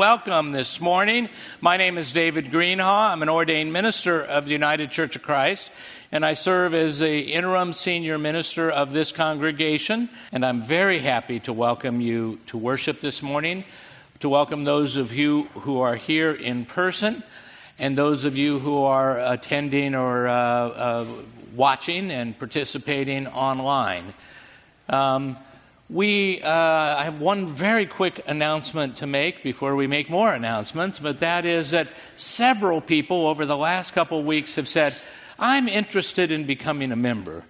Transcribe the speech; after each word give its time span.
welcome 0.00 0.52
this 0.52 0.80
morning. 0.80 1.28
My 1.60 1.76
name 1.76 1.98
is 1.98 2.14
David 2.14 2.46
Greenhaw. 2.46 3.12
I'm 3.12 3.20
an 3.20 3.28
ordained 3.28 3.70
minister 3.70 4.22
of 4.22 4.46
the 4.46 4.52
United 4.52 4.90
Church 4.90 5.14
of 5.14 5.20
Christ, 5.20 5.70
and 6.10 6.24
I 6.24 6.32
serve 6.32 6.72
as 6.72 7.00
the 7.00 7.20
interim 7.20 7.74
senior 7.74 8.16
minister 8.16 8.70
of 8.70 8.92
this 8.92 9.12
congregation. 9.12 10.08
And 10.32 10.42
I'm 10.42 10.62
very 10.62 11.00
happy 11.00 11.38
to 11.40 11.52
welcome 11.52 12.00
you 12.00 12.38
to 12.46 12.56
worship 12.56 13.02
this 13.02 13.20
morning, 13.22 13.62
to 14.20 14.30
welcome 14.30 14.64
those 14.64 14.96
of 14.96 15.12
you 15.12 15.42
who 15.52 15.80
are 15.80 15.96
here 15.96 16.32
in 16.32 16.64
person, 16.64 17.22
and 17.78 17.98
those 17.98 18.24
of 18.24 18.38
you 18.38 18.58
who 18.58 18.84
are 18.84 19.20
attending 19.20 19.94
or 19.94 20.28
uh, 20.28 20.32
uh, 20.34 21.06
watching 21.54 22.10
and 22.10 22.38
participating 22.38 23.26
online. 23.26 24.14
Um, 24.88 25.36
we 25.90 26.40
uh, 26.40 26.50
I 26.50 27.02
have 27.02 27.20
one 27.20 27.46
very 27.46 27.84
quick 27.84 28.22
announcement 28.26 28.96
to 28.96 29.06
make 29.06 29.42
before 29.42 29.74
we 29.74 29.88
make 29.88 30.08
more 30.08 30.32
announcements, 30.32 31.00
but 31.00 31.18
that 31.20 31.44
is 31.44 31.72
that 31.72 31.88
several 32.14 32.80
people 32.80 33.26
over 33.26 33.44
the 33.44 33.56
last 33.56 33.92
couple 33.92 34.20
of 34.20 34.24
weeks 34.24 34.54
have 34.54 34.68
said, 34.68 34.94
I'm 35.38 35.66
interested 35.66 36.30
in 36.30 36.44
becoming 36.44 36.92
a 36.92 36.96
member. 36.96 37.44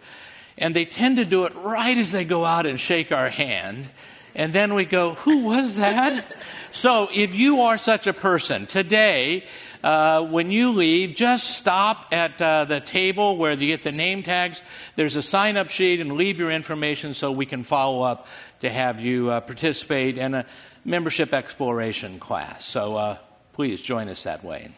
And 0.57 0.75
they 0.75 0.85
tend 0.85 1.16
to 1.19 1.25
do 1.25 1.45
it 1.45 1.55
right 1.57 1.97
as 1.97 2.13
they 2.13 2.25
go 2.25 2.45
out 2.45 2.65
and 2.65 2.80
shake 2.80 3.13
our 3.13 3.29
hand. 3.29 3.91
And 4.34 4.52
then 4.52 4.75
we 4.75 4.84
go, 4.84 5.15
Who 5.15 5.45
was 5.45 5.77
that? 5.77 6.25
so 6.71 7.09
if 7.12 7.34
you 7.34 7.62
are 7.62 7.79
such 7.79 8.07
a 8.07 8.12
person, 8.12 8.66
today, 8.66 9.45
uh, 9.83 10.25
when 10.27 10.51
you 10.51 10.73
leave, 10.73 11.15
just 11.15 11.57
stop 11.57 12.07
at 12.12 12.41
uh, 12.41 12.65
the 12.66 12.80
table 12.80 13.37
where 13.37 13.52
you 13.52 13.66
get 13.66 13.83
the 13.83 13.93
name 13.93 14.23
tags. 14.23 14.62
There's 14.97 15.16
a 15.16 15.23
sign 15.23 15.57
up 15.57 15.71
sheet 15.71 16.01
and 16.01 16.12
leave 16.12 16.38
your 16.38 16.51
information 16.51 17.15
so 17.15 17.33
we 17.33 17.47
can 17.47 17.62
follow 17.62 18.02
up 18.02 18.27
to 18.61 18.69
have 18.69 19.01
you 19.01 19.30
uh, 19.30 19.41
participate 19.41 20.19
in 20.19 20.35
a 20.35 20.47
membership 20.85 21.33
exploration 21.33 22.19
class. 22.19 22.65
So 22.65 22.97
uh, 22.97 23.19
please 23.52 23.80
join 23.80 24.09
us 24.09 24.24
that 24.24 24.45
way. 24.45 24.71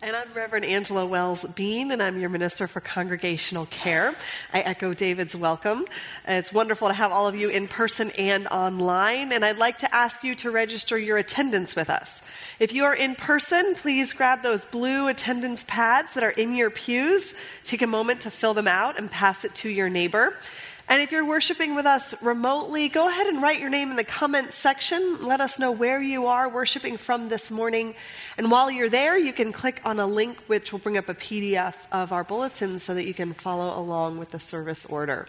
And 0.00 0.14
I'm 0.14 0.32
Reverend 0.32 0.64
Angela 0.64 1.04
Wells 1.04 1.44
Bean, 1.56 1.90
and 1.90 2.00
I'm 2.00 2.20
your 2.20 2.28
Minister 2.30 2.68
for 2.68 2.78
Congregational 2.80 3.66
Care. 3.66 4.14
I 4.52 4.60
echo 4.60 4.94
David's 4.94 5.34
welcome. 5.34 5.86
It's 6.24 6.52
wonderful 6.52 6.86
to 6.86 6.94
have 6.94 7.10
all 7.10 7.26
of 7.26 7.34
you 7.34 7.48
in 7.48 7.66
person 7.66 8.12
and 8.16 8.46
online, 8.46 9.32
and 9.32 9.44
I'd 9.44 9.58
like 9.58 9.78
to 9.78 9.92
ask 9.92 10.22
you 10.22 10.36
to 10.36 10.52
register 10.52 10.96
your 10.96 11.18
attendance 11.18 11.74
with 11.74 11.90
us. 11.90 12.22
If 12.60 12.72
you 12.72 12.84
are 12.84 12.94
in 12.94 13.16
person, 13.16 13.74
please 13.74 14.12
grab 14.12 14.42
those 14.42 14.64
blue 14.64 15.08
attendance 15.08 15.64
pads 15.66 16.14
that 16.14 16.22
are 16.22 16.30
in 16.30 16.54
your 16.54 16.70
pews. 16.70 17.34
Take 17.64 17.82
a 17.82 17.88
moment 17.88 18.20
to 18.20 18.30
fill 18.30 18.54
them 18.54 18.68
out 18.68 19.00
and 19.00 19.10
pass 19.10 19.44
it 19.44 19.52
to 19.56 19.68
your 19.68 19.88
neighbor. 19.88 20.36
And 20.90 21.02
if 21.02 21.12
you're 21.12 21.26
worshiping 21.26 21.74
with 21.74 21.84
us 21.84 22.14
remotely, 22.22 22.88
go 22.88 23.08
ahead 23.08 23.26
and 23.26 23.42
write 23.42 23.60
your 23.60 23.68
name 23.68 23.90
in 23.90 23.96
the 23.96 24.04
comments 24.04 24.56
section. 24.56 25.18
Let 25.20 25.38
us 25.38 25.58
know 25.58 25.70
where 25.70 26.00
you 26.00 26.28
are 26.28 26.48
worshiping 26.48 26.96
from 26.96 27.28
this 27.28 27.50
morning. 27.50 27.94
And 28.38 28.50
while 28.50 28.70
you're 28.70 28.88
there, 28.88 29.18
you 29.18 29.34
can 29.34 29.52
click 29.52 29.82
on 29.84 30.00
a 30.00 30.06
link 30.06 30.38
which 30.46 30.72
will 30.72 30.78
bring 30.78 30.96
up 30.96 31.10
a 31.10 31.14
PDF 31.14 31.74
of 31.92 32.10
our 32.10 32.24
bulletin 32.24 32.78
so 32.78 32.94
that 32.94 33.04
you 33.04 33.12
can 33.12 33.34
follow 33.34 33.78
along 33.78 34.16
with 34.16 34.30
the 34.30 34.40
service 34.40 34.86
order. 34.86 35.26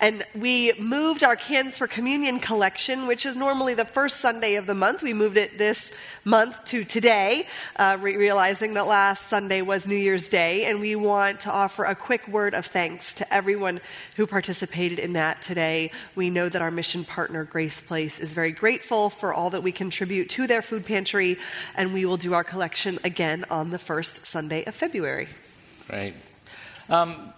And 0.00 0.24
we 0.34 0.72
moved 0.78 1.22
our 1.22 1.36
Cans 1.36 1.76
for 1.76 1.86
Communion 1.86 2.40
collection, 2.40 3.06
which 3.06 3.26
is 3.26 3.36
normally 3.36 3.74
the 3.74 3.84
first 3.84 4.20
Sunday 4.20 4.54
of 4.54 4.64
the 4.64 4.74
month. 4.74 5.02
We 5.02 5.12
moved 5.12 5.36
it 5.36 5.58
this 5.58 5.92
month 6.24 6.64
to 6.66 6.82
today, 6.82 7.46
uh, 7.76 7.98
re- 8.00 8.16
realizing 8.16 8.72
that 8.74 8.86
last 8.86 9.26
Sunday 9.26 9.60
was 9.60 9.86
New 9.86 9.96
Year's 9.96 10.28
Day. 10.28 10.64
And 10.64 10.80
we 10.80 10.96
want 10.96 11.40
to 11.40 11.50
offer 11.50 11.84
a 11.84 11.94
quick 11.94 12.26
word 12.26 12.54
of 12.54 12.64
thanks 12.64 13.12
to 13.14 13.34
everyone 13.34 13.82
who 14.16 14.26
participated 14.26 14.93
in 14.98 15.14
that 15.14 15.42
today. 15.42 15.90
We 16.14 16.30
know 16.30 16.48
that 16.48 16.62
our 16.62 16.70
mission 16.70 17.04
partner, 17.04 17.44
Grace 17.44 17.82
Place, 17.82 18.18
is 18.18 18.32
very 18.32 18.52
grateful 18.52 19.10
for 19.10 19.32
all 19.32 19.50
that 19.50 19.62
we 19.62 19.72
contribute 19.72 20.28
to 20.30 20.46
their 20.46 20.62
food 20.62 20.84
pantry. 20.84 21.38
And 21.74 21.92
we 21.94 22.04
will 22.04 22.16
do 22.16 22.34
our 22.34 22.44
collection 22.44 22.98
again 23.04 23.44
on 23.50 23.70
the 23.70 23.78
first 23.78 24.26
Sunday 24.26 24.64
of 24.64 24.74
February. 24.74 25.28
Great. 25.88 26.14
Um, 26.88 27.32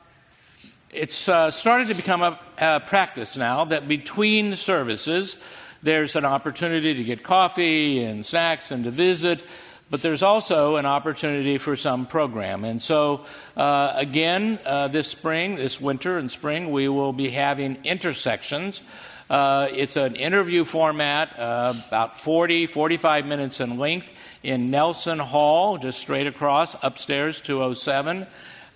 it's 0.90 1.28
uh, 1.28 1.50
started 1.50 1.88
to 1.88 1.94
become 1.94 2.22
a, 2.22 2.38
a, 2.58 2.80
practice 2.80 3.36
now 3.36 3.64
that 3.66 3.86
between 3.86 4.56
services, 4.56 5.36
there's 5.82 6.16
an 6.16 6.24
opportunity 6.24 6.94
to 6.94 7.04
get 7.04 7.22
coffee 7.22 8.02
and 8.02 8.24
snacks 8.24 8.70
and 8.70 8.84
to 8.84 8.90
visit, 8.90 9.44
but 9.90 10.02
there's 10.02 10.22
also 10.22 10.76
an 10.76 10.86
opportunity 10.86 11.58
for 11.58 11.76
some 11.76 12.06
program. 12.06 12.64
And 12.64 12.82
so, 12.82 13.24
uh, 13.56 13.92
again, 13.94 14.58
uh, 14.64 14.88
this 14.88 15.08
spring, 15.08 15.56
this 15.56 15.80
winter 15.80 16.18
and 16.18 16.30
spring, 16.30 16.70
we 16.70 16.88
will 16.88 17.12
be 17.12 17.30
having 17.30 17.78
intersections. 17.84 18.82
Uh, 19.30 19.68
it's 19.72 19.96
an 19.96 20.16
interview 20.16 20.64
format, 20.64 21.38
uh, 21.38 21.74
about 21.88 22.18
40, 22.18 22.66
45 22.66 23.26
minutes 23.26 23.60
in 23.60 23.78
length, 23.78 24.10
in 24.42 24.70
Nelson 24.70 25.18
Hall, 25.18 25.78
just 25.78 25.98
straight 25.98 26.26
across, 26.26 26.76
upstairs, 26.82 27.40
207. 27.40 28.26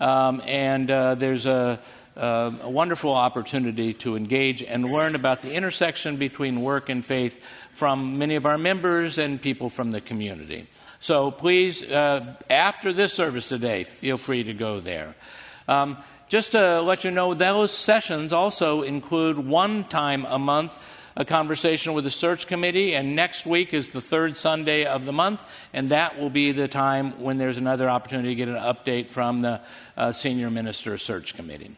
Um, 0.00 0.42
and 0.44 0.90
uh, 0.90 1.14
there's 1.14 1.46
a 1.46 1.80
uh, 2.16 2.52
a 2.62 2.68
wonderful 2.68 3.14
opportunity 3.14 3.94
to 3.94 4.16
engage 4.16 4.62
and 4.62 4.84
learn 4.84 5.14
about 5.14 5.42
the 5.42 5.52
intersection 5.52 6.16
between 6.16 6.60
work 6.60 6.88
and 6.88 7.04
faith 7.04 7.42
from 7.72 8.18
many 8.18 8.34
of 8.34 8.44
our 8.44 8.58
members 8.58 9.16
and 9.16 9.40
people 9.40 9.70
from 9.70 9.90
the 9.90 10.00
community. 10.00 10.66
So 11.00 11.30
please, 11.30 11.82
uh, 11.82 12.36
after 12.48 12.92
this 12.92 13.12
service 13.12 13.48
today, 13.48 13.84
feel 13.84 14.18
free 14.18 14.44
to 14.44 14.52
go 14.54 14.80
there. 14.80 15.14
Um, 15.66 15.96
just 16.28 16.52
to 16.52 16.80
let 16.82 17.04
you 17.04 17.10
know, 17.10 17.34
those 17.34 17.72
sessions 17.72 18.32
also 18.32 18.82
include 18.82 19.38
one 19.38 19.84
time 19.84 20.24
a 20.28 20.38
month 20.38 20.76
a 21.16 21.24
conversation 21.24 21.92
with 21.92 22.04
the 22.04 22.10
search 22.10 22.46
committee, 22.46 22.94
and 22.94 23.16
next 23.16 23.44
week 23.44 23.74
is 23.74 23.90
the 23.90 24.00
third 24.00 24.36
Sunday 24.36 24.84
of 24.84 25.04
the 25.04 25.12
month, 25.12 25.42
and 25.72 25.90
that 25.90 26.18
will 26.18 26.30
be 26.30 26.52
the 26.52 26.68
time 26.68 27.20
when 27.20 27.36
there's 27.36 27.56
another 27.56 27.90
opportunity 27.90 28.28
to 28.28 28.34
get 28.34 28.48
an 28.48 28.54
update 28.54 29.10
from 29.10 29.42
the 29.42 29.60
uh, 29.96 30.12
senior 30.12 30.50
minister 30.50 30.96
search 30.96 31.34
committee. 31.34 31.76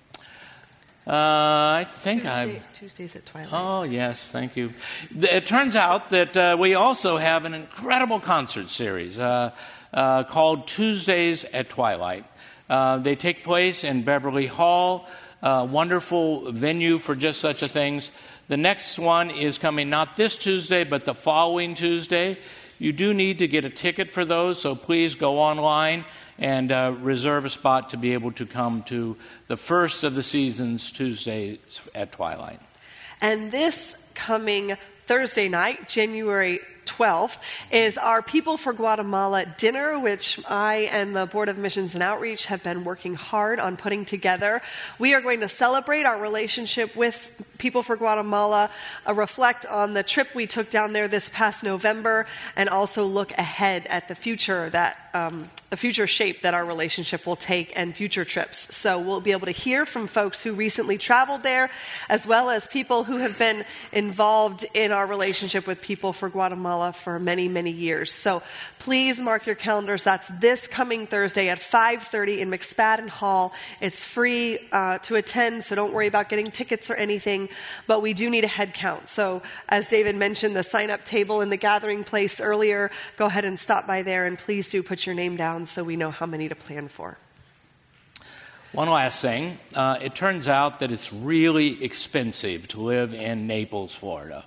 Uh, 1.05 1.83
I 1.83 1.87
think 1.89 2.25
i 2.27 2.61
Tuesdays 2.73 3.17
at 3.17 3.27
Twilight. 3.27 3.53
Oh, 3.53 3.83
yes, 3.83 4.25
thank 4.31 4.57
you. 4.57 4.73
It 5.19 5.47
turns 5.47 5.75
out 5.75 6.11
that 6.11 6.37
uh, 6.37 6.57
we 6.57 6.75
also 6.75 7.17
have 7.17 7.45
an 7.45 7.55
incredible 7.55 8.21
concert 8.21 8.69
series 8.69 9.19
uh, 9.19 9.51
uh 9.93 10.23
called 10.25 10.69
Tuesdays 10.69 11.45
at 11.47 11.69
Twilight. 11.69 12.25
Uh, 12.71 12.99
they 12.99 13.17
take 13.17 13.43
place 13.43 13.83
in 13.83 14.03
Beverly 14.03 14.47
Hall, 14.47 15.09
a 15.43 15.65
wonderful 15.65 16.53
venue 16.53 16.99
for 16.99 17.17
just 17.17 17.41
such 17.41 17.63
a 17.65 17.69
things. 17.69 18.13
The 18.47 18.57
next 18.57 18.97
one 18.97 19.31
is 19.31 19.59
coming 19.59 19.91
not 19.91 20.15
this 20.15 20.37
Tuesday, 20.37 20.85
but 20.85 21.05
the 21.05 21.15
following 21.15 21.75
Tuesday. 21.75 22.39
You 22.79 22.93
do 22.93 23.13
need 23.13 23.41
to 23.41 23.49
get 23.49 23.65
a 23.65 23.71
ticket 23.71 24.09
for 24.09 24.25
those, 24.25 24.61
so 24.61 24.77
please 24.77 25.17
go 25.17 25.41
online 25.41 26.05
and 26.43 26.73
uh, 26.73 26.93
reserve 27.01 27.45
a 27.45 27.49
spot 27.49 27.91
to 27.91 27.97
be 27.97 28.15
able 28.15 28.33
to 28.33 28.45
come 28.45 28.83
to 28.83 29.17
the 29.47 29.57
first 29.57 30.03
of 30.03 30.15
the 30.15 30.25
season's 30.25 30.91
Tuesdays 30.91 31.81
at 31.95 32.11
twilight. 32.11 32.59
And 33.21 33.53
this 33.53 33.95
coming 34.15 34.77
Thursday 35.07 35.49
night, 35.49 35.89
January 35.89 36.61
12th, 36.87 37.39
is 37.71 37.99
our 37.99 38.23
People 38.23 38.57
for 38.57 38.73
Guatemala 38.73 39.45
dinner, 39.59 39.99
which 39.99 40.41
I 40.49 40.89
and 40.93 41.15
the 41.15 41.27
Board 41.27 41.49
of 41.49 41.59
Missions 41.59 41.95
and 41.95 42.03
Outreach 42.03 42.47
have 42.47 42.63
been 42.63 42.85
working 42.85 43.15
hard 43.15 43.59
on 43.59 43.77
putting 43.77 44.05
together. 44.05 44.63
We 44.99 45.15
are 45.15 45.21
going 45.21 45.41
to 45.41 45.49
celebrate 45.49 46.05
our 46.05 46.21
relationship 46.21 46.95
with 46.95 47.31
People 47.59 47.83
for 47.83 47.97
Guatemala, 47.97 48.71
uh, 49.07 49.15
reflect 49.15 49.67
on 49.67 49.95
the 49.95 50.03
trip 50.03 50.35
we 50.35 50.47
took 50.47 50.71
down 50.71 50.93
there 50.93 51.09
this 51.09 51.31
past 51.31 51.63
November, 51.63 52.27
and 52.57 52.69
also 52.69 53.05
look 53.05 53.33
ahead 53.33 53.87
at 53.87 54.09
the 54.09 54.15
future 54.15 54.71
that 54.71 54.99
um, 55.15 55.51
the 55.71 55.77
future 55.77 56.07
shape 56.07 56.43
that 56.43 56.53
our 56.55 56.65
relationship 56.65 57.27
will 57.27 57.37
take 57.37 57.73
and 57.77 57.95
future 57.95 58.25
trips. 58.25 58.75
So 58.77 58.99
we'll 58.99 59.21
be 59.21 59.33
able 59.33 59.47
to 59.47 59.53
hear 59.53 59.87
from 59.87 60.07
folks 60.07 60.43
who 60.43 60.53
recently 60.53 60.99
traveled 60.99 61.43
there, 61.43 61.71
as 62.09 62.27
well 62.27 62.51
as 62.51 62.67
people 62.67 63.05
who 63.05 63.19
have 63.19 63.39
been 63.39 63.65
involved 63.91 64.67
in 64.75 64.92
our 64.93 65.07
relationship 65.07 65.67
with 65.67 65.81
People 65.81 66.13
for 66.13 66.29
Guatemala 66.29 66.93
for 66.93 67.19
many, 67.19 67.49
many 67.49 67.71
years. 67.71 68.13
So 68.13 68.43
please 68.79 69.19
mark 69.19 69.47
your 69.47 69.57
calendars. 69.57 70.05
That's 70.05 70.29
this 70.29 70.67
coming 70.67 71.07
Thursday 71.07 71.49
at 71.49 71.59
5:30 71.59 72.41
in 72.41 72.51
McSpadden 72.51 73.09
Hall. 73.09 73.53
It's 73.81 74.05
free 74.05 74.59
uh, 74.71 74.99
to 74.99 75.17
attend, 75.17 75.65
so 75.65 75.75
don't 75.75 75.93
worry 75.93 76.07
about 76.07 76.29
getting 76.29 76.47
tickets 76.47 76.91
or 76.91 76.95
anything 76.95 77.49
but 77.87 78.03
we 78.03 78.13
do 78.13 78.31
need 78.31 78.45
a 78.45 78.49
head 78.49 78.75
count. 78.75 79.09
So, 79.09 79.43
as 79.69 79.87
David 79.87 80.17
mentioned, 80.17 80.57
the 80.57 80.63
sign 80.63 80.91
up 80.91 81.05
table 81.05 81.41
in 81.41 81.51
the 81.51 81.57
gathering 81.57 82.05
place 82.05 82.41
earlier, 82.41 82.91
go 83.17 83.27
ahead 83.27 83.45
and 83.45 83.59
stop 83.59 83.87
by 83.87 84.03
there 84.03 84.27
and 84.27 84.39
please 84.39 84.69
do 84.69 84.83
put 84.83 85.07
your 85.07 85.15
name 85.15 85.37
down 85.37 85.67
so 85.67 85.85
we 85.85 85.97
know 85.97 86.11
how 86.11 86.27
many 86.27 86.49
to 86.49 86.55
plan 86.55 86.89
for. 86.89 87.17
One 88.73 88.89
last 88.89 89.21
thing 89.21 89.59
uh, 89.75 89.99
it 90.01 90.15
turns 90.15 90.49
out 90.49 90.79
that 90.79 90.91
it's 90.91 91.13
really 91.13 91.85
expensive 91.85 92.69
to 92.69 92.81
live 92.81 93.13
in 93.13 93.47
Naples, 93.47 93.95
Florida. 93.95 94.45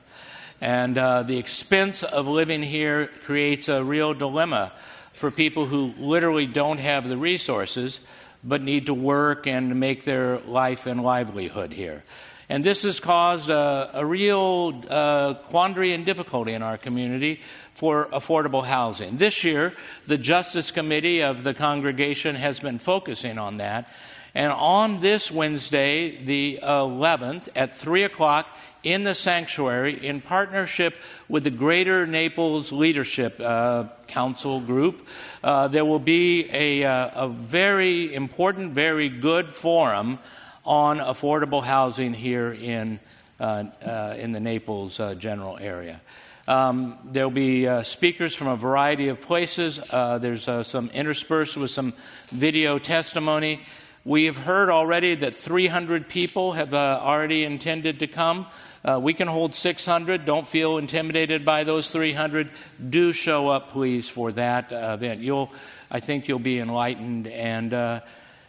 And 0.62 0.98
uh, 0.98 1.24
the 1.24 1.38
expense 1.38 2.04
of 2.04 2.28
living 2.28 2.64
here 2.64 3.08
creates 3.26 3.70
a 3.70 3.84
real 3.84 4.14
dilemma 4.14 4.72
for 5.14 5.32
people 5.32 5.66
who 5.66 5.94
literally 5.98 6.46
don't 6.46 6.80
have 6.80 7.08
the 7.08 7.18
resources 7.18 8.00
but 8.44 8.62
need 8.62 8.86
to 8.86 8.94
work 8.94 9.48
and 9.48 9.80
make 9.80 10.04
their 10.04 10.38
life 10.40 10.86
and 10.86 11.02
livelihood 11.02 11.74
here. 11.74 12.04
And 12.48 12.64
this 12.64 12.84
has 12.84 13.00
caused 13.00 13.50
a, 13.50 13.90
a 13.94 14.06
real 14.06 14.84
uh, 14.88 15.34
quandary 15.50 15.94
and 15.94 16.06
difficulty 16.06 16.54
in 16.54 16.62
our 16.62 16.78
community 16.78 17.42
for 17.74 18.06
affordable 18.08 18.64
housing. 18.64 19.18
This 19.18 19.44
year, 19.44 19.74
the 20.06 20.18
Justice 20.18 20.70
Committee 20.70 21.24
of 21.24 21.44
the 21.44 21.56
congregation 21.56 22.36
has 22.36 22.60
been 22.60 22.78
focusing 22.78 23.40
on 23.40 23.58
that. 23.58 23.90
And 24.36 24.52
on 24.52 25.00
this 25.00 25.32
Wednesday, 25.32 26.18
the 26.18 26.60
11th, 26.62 27.48
at 27.56 27.74
3 27.74 28.04
o'clock 28.04 28.48
in 28.84 29.06
the 29.06 29.16
sanctuary, 29.16 30.06
in 30.06 30.20
partnership 30.20 30.94
with 31.30 31.46
the 31.46 31.50
Greater 31.50 32.06
Naples 32.06 32.74
Leadership 32.74 33.40
uh, 33.40 33.86
Council 34.08 34.60
group, 34.60 35.08
uh, 35.42 35.70
there 35.70 35.86
will 35.86 36.00
be 36.00 36.50
a, 36.52 36.84
uh, 36.84 37.26
a 37.26 37.30
very 37.30 38.14
important, 38.14 38.74
very 38.74 39.08
good 39.08 39.54
forum 39.54 40.20
on 40.66 41.00
affordable 41.00 41.64
housing 41.64 42.14
here 42.14 42.52
in, 42.52 43.00
uh, 43.40 43.64
uh, 43.86 44.16
in 44.20 44.34
the 44.34 44.40
Naples 44.42 45.00
uh, 45.00 45.16
general 45.16 45.58
area. 45.60 46.02
Um, 46.46 46.98
there'll 47.06 47.32
be 47.32 47.68
uh, 47.68 47.84
speakers 47.84 48.36
from 48.36 48.48
a 48.48 48.58
variety 48.58 49.08
of 49.08 49.22
places. 49.22 49.80
Uh, 49.90 50.18
there's 50.18 50.44
some 50.68 50.90
interspersed 50.94 51.56
with 51.56 51.72
some 51.72 51.94
video 52.32 52.78
testimony. 52.78 53.62
We 54.06 54.26
have 54.26 54.38
heard 54.38 54.70
already 54.70 55.16
that 55.16 55.34
300 55.34 56.08
people 56.08 56.54
have 56.54 56.74
uh, 56.74 57.00
already 57.02 57.44
intended 57.44 58.00
to 58.00 58.08
come. 58.08 58.48
Uh, 58.84 59.00
we 59.02 59.14
can 59.14 59.28
hold 59.28 59.56
600. 59.56 60.24
Don't 60.24 60.48
feel 60.48 60.78
intimidated 60.78 61.44
by 61.44 61.64
those 61.64 61.90
300. 61.90 62.50
Do 62.90 63.12
show 63.12 63.50
up, 63.50 63.72
please, 63.72 64.08
for 64.08 64.32
that 64.34 64.72
uh, 64.72 64.92
event. 64.94 65.22
You'll, 65.22 65.52
I 65.92 66.00
think, 66.00 66.28
you'll 66.28 66.40
be 66.40 66.60
enlightened 66.60 67.28
and 67.28 68.02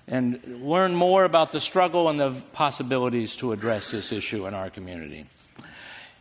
and 0.08 0.40
learn 0.62 0.94
more 0.94 1.24
about 1.24 1.50
the 1.50 1.60
struggle 1.60 2.08
and 2.08 2.20
the 2.20 2.30
possibilities 2.52 3.36
to 3.36 3.52
address 3.52 3.90
this 3.90 4.12
issue 4.12 4.46
in 4.46 4.54
our 4.54 4.70
community. 4.70 5.26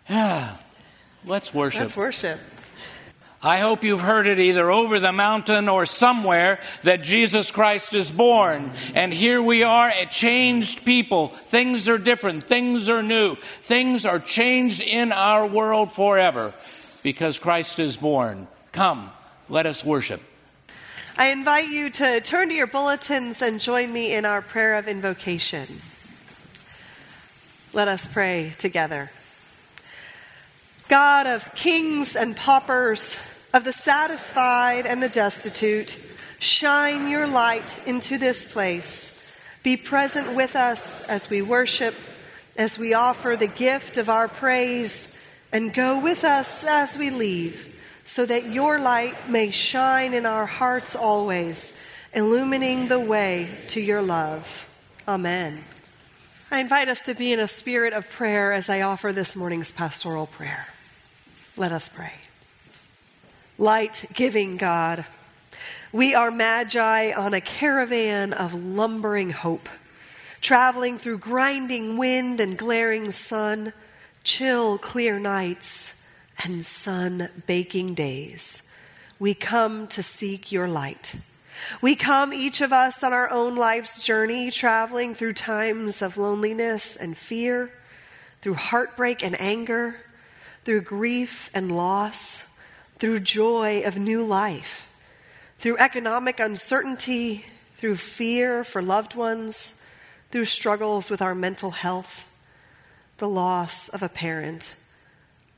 Yeah, 0.09 0.57
let's 1.25 1.53
worship. 1.53 1.81
Let's 1.81 1.97
worship. 1.97 2.39
I 3.45 3.59
hope 3.59 3.83
you've 3.83 4.01
heard 4.01 4.25
it 4.25 4.39
either 4.39 4.71
over 4.71 5.00
the 5.00 5.12
mountain 5.12 5.69
or 5.69 5.86
somewhere 5.86 6.59
that 6.81 7.03
Jesus 7.03 7.51
Christ 7.51 7.94
is 7.94 8.09
born. 8.09 8.71
And 8.95 9.13
here 9.13 9.39
we 9.39 9.62
are, 9.62 9.88
a 9.88 10.07
changed 10.07 10.83
people. 10.83 11.27
Things 11.27 11.88
are 11.88 12.00
different. 12.00 12.47
Things 12.47 12.89
are 12.89 13.03
new. 13.03 13.36
Things 13.62 14.03
are 14.03 14.18
changed 14.18 14.81
in 14.81 15.12
our 15.12 15.45
world 15.45 15.92
forever 15.92 16.56
because 17.03 17.38
Christ 17.38 17.77
is 17.77 17.97
born. 17.97 18.47
Come, 18.71 19.12
let 19.47 19.68
us 19.68 19.86
worship. 19.86 20.21
I 21.15 21.27
invite 21.27 21.68
you 21.68 21.92
to 21.92 22.21
turn 22.21 22.50
to 22.50 22.56
your 22.56 22.65
bulletins 22.65 23.44
and 23.44 23.62
join 23.62 23.94
me 23.94 24.15
in 24.15 24.25
our 24.25 24.42
prayer 24.42 24.74
of 24.74 24.88
invocation. 24.88 25.83
Let 27.74 27.88
us 27.88 28.07
pray 28.07 28.56
together. 28.57 29.12
God 30.88 31.27
of 31.27 31.53
kings 31.53 32.15
and 32.15 32.36
paupers, 32.36 33.19
of 33.56 33.63
the 33.63 33.72
satisfied 33.72 34.86
and 34.86 35.02
the 35.02 35.07
destitute, 35.07 35.98
shine 36.40 37.07
your 37.07 37.25
light 37.25 37.80
into 37.88 38.18
this 38.18 38.52
place. 38.52 39.34
Be 39.63 39.78
present 39.78 40.36
with 40.36 40.57
us 40.57 41.07
as 41.07 41.30
we 41.30 41.42
worship, 41.42 41.96
as 42.57 42.78
we 42.78 42.94
offer 42.94 43.38
the 43.38 43.48
gift 43.48 43.98
of 43.98 44.10
our 44.10 44.28
praise, 44.28 45.18
and 45.54 45.74
go 45.74 45.98
with 46.02 46.25
us 46.25 46.66
as 46.66 46.98
we 46.98 47.10
leave 47.10 47.72
so 48.04 48.25
that 48.25 48.52
your 48.52 48.78
light 48.78 49.30
may 49.30 49.52
shine 49.52 50.13
in 50.13 50.25
our 50.25 50.46
hearts 50.46 50.94
always, 50.94 51.80
illumining 52.13 52.90
the 52.90 53.00
way 53.00 53.50
to 53.69 53.80
your 53.80 54.02
love. 54.02 54.69
Amen. 55.07 55.63
I 56.52 56.60
invite 56.60 56.90
us 56.90 57.04
to 57.04 57.13
be 57.13 57.31
in 57.31 57.40
a 57.40 57.48
spirit 57.48 57.94
of 57.94 58.10
prayer 58.10 58.52
as 58.52 58.68
I 58.68 58.81
offer 58.81 59.13
this 59.13 59.34
morning's 59.34 59.72
pastoral 59.72 60.28
prayer. 60.28 60.68
Let 61.56 61.72
us 61.72 61.88
pray. 61.88 62.12
Light 63.57 64.07
giving 64.13 64.57
God, 64.57 65.06
we 65.94 66.13
are 66.13 66.30
magi 66.30 67.13
on 67.13 67.34
a 67.34 67.40
caravan 67.40 68.34
of 68.34 68.54
lumbering 68.54 69.30
hope, 69.30 69.69
traveling 70.42 70.98
through 70.98 71.19
grinding 71.19 71.98
wind 71.98 72.42
and 72.42 72.57
glaring 72.57 73.13
sun, 73.13 73.72
chill, 74.25 74.78
clear 74.78 75.19
nights 75.19 75.96
and 76.44 76.66
sun 76.66 77.30
baking 77.48 77.94
days. 77.94 78.62
We 79.19 79.34
come 79.34 79.88
to 79.88 80.04
seek 80.04 80.52
your 80.52 80.68
light. 80.68 81.16
We 81.81 81.96
come, 81.96 82.34
each 82.34 82.60
of 82.60 82.74
us, 82.74 83.06
on 83.06 83.13
our 83.13 83.30
own 83.30 83.56
life's 83.56 84.04
journey, 84.04 84.52
traveling 84.52 85.16
through 85.16 85.31
times 85.31 86.02
of 86.02 86.18
loneliness 86.18 86.98
and 86.98 87.16
fear, 87.16 87.72
through 88.42 88.56
heartbreak 88.56 89.24
and 89.24 89.40
anger, 89.40 89.96
through 90.66 90.81
grief 90.81 91.50
and 91.54 91.72
loss, 91.72 92.46
through 92.97 93.19
joy 93.19 93.81
of 93.86 93.97
new 93.97 94.24
life, 94.24 94.88
through 95.57 95.77
economic 95.77 96.39
uncertainty, 96.39 97.45
through 97.75 97.95
fear 97.95 98.63
for 98.63 98.81
loved 98.81 99.15
ones, 99.15 99.81
through 100.31 100.45
struggles 100.45 101.09
with 101.09 101.21
our 101.21 101.36
mental 101.36 101.71
health, 101.71 102.27
the 103.18 103.30
loss 103.30 103.89
of 103.89 104.03
a 104.03 104.09
parent 104.09 104.75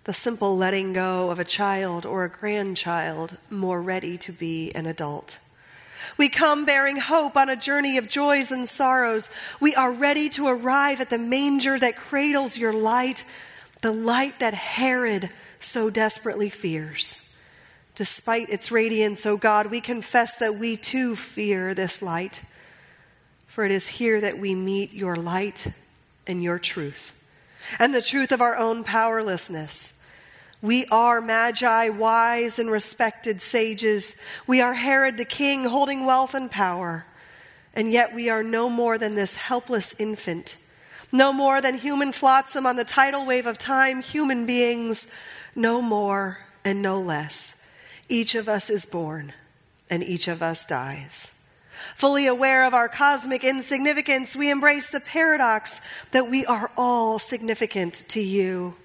the 0.08 0.14
simple 0.14 0.56
letting 0.56 0.94
go 0.94 1.30
of 1.32 1.38
a 1.38 1.44
child 1.44 2.06
or 2.06 2.24
a 2.24 2.30
grandchild 2.30 3.36
more 3.50 3.82
ready 3.82 4.18
to 4.18 4.32
be 4.32 4.72
an 4.74 4.86
adult. 4.86 5.38
We 6.16 6.30
come 6.30 6.64
bearing 6.64 6.96
hope 6.96 7.36
on 7.36 7.50
a 7.50 7.58
journey 7.58 7.98
of 7.98 8.08
joys 8.08 8.50
and 8.50 8.70
sorrows. 8.70 9.30
We 9.60 9.76
are 9.76 9.92
ready 9.92 10.30
to 10.30 10.48
arrive 10.48 11.02
at 11.02 11.10
the 11.10 11.18
manger 11.18 11.78
that 11.78 11.98
cradles 11.98 12.58
your 12.58 12.72
light, 12.72 13.26
the 13.82 13.92
light 13.92 14.40
that 14.40 14.54
Herod 14.54 15.30
so 15.60 15.90
desperately 15.90 16.50
fears. 16.50 17.27
Despite 17.98 18.50
its 18.50 18.72
radiance, 18.72 19.26
O 19.26 19.36
God, 19.36 19.68
we 19.68 19.82
confess 19.82 20.36
that 20.38 20.58
we 20.58 20.78
too 20.78 21.18
fear 21.18 21.74
this 21.74 22.02
light, 22.02 22.44
for 23.48 23.66
it 23.66 23.72
is 23.72 23.90
here 23.90 24.22
that 24.22 24.40
we 24.40 24.56
meet 24.56 24.94
your 24.94 25.18
light 25.18 25.68
and 26.26 26.42
your 26.42 26.60
truth, 26.60 27.22
and 27.78 27.94
the 27.94 28.02
truth 28.02 28.32
of 28.32 28.42
our 28.42 28.56
own 28.56 28.86
powerlessness 28.86 29.98
we 30.62 30.86
are 30.88 31.22
magi, 31.22 31.90
wise 31.90 32.58
and 32.58 32.72
respected 32.72 33.42
sages. 33.42 34.16
We 34.48 34.60
are 34.62 34.74
Herod 34.74 35.18
the 35.18 35.26
king, 35.26 35.66
holding 35.66 36.06
wealth 36.06 36.34
and 36.34 36.50
power. 36.50 37.06
And 37.76 37.92
yet 37.92 38.14
we 38.14 38.30
are 38.30 38.42
no 38.42 38.70
more 38.70 38.98
than 38.98 39.14
this 39.14 39.36
helpless 39.36 39.94
infant, 40.00 40.58
no 41.12 41.32
more 41.32 41.62
than 41.62 41.76
human 41.76 42.12
flotsam 42.12 42.66
on 42.66 42.76
the 42.76 42.84
tidal 42.84 43.26
wave 43.26 43.46
of 43.46 43.60
time, 43.60 44.02
human 44.02 44.48
beings, 44.48 45.08
no 45.56 45.80
more 45.80 46.40
and 46.66 46.82
no 46.82 47.00
less. 47.00 47.56
Each 48.10 48.36
of 48.36 48.48
us 48.48 48.70
is 48.70 48.86
born, 48.86 49.34
and 49.90 50.04
each 50.04 50.28
of 50.28 50.42
us 50.42 50.66
dies. 50.66 51.32
Fully 51.96 52.28
aware 52.28 52.66
of 52.66 52.74
our 52.74 52.90
cosmic 52.90 53.44
insignificance, 53.44 54.36
we 54.36 54.50
embrace 54.50 54.90
the 54.90 55.00
paradox 55.00 55.82
that 56.12 56.30
we 56.30 56.46
are 56.46 56.72
all 56.78 57.20
significant 57.20 57.94
to 58.10 58.22
you. 58.22 58.76